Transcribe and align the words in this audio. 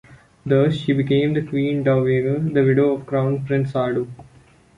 Thus, 0.43 0.77
she 0.77 0.93
became 0.93 1.35
the 1.35 1.43
Queen 1.45 1.83
Dowager, 1.83 2.39
the 2.39 2.63
widow 2.63 2.95
of 2.95 3.05
Crown 3.05 3.45
Prince 3.45 3.69
Sado. 3.73 4.07